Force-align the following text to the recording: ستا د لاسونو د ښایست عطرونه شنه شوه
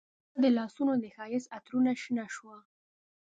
ستا 0.31 0.39
د 0.43 0.45
لاسونو 0.57 0.93
د 0.99 1.05
ښایست 1.15 1.51
عطرونه 1.57 1.91
شنه 2.01 2.25
شوه 2.35 2.57